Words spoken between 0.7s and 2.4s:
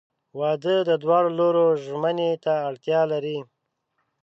د دواړو لورو ژمنې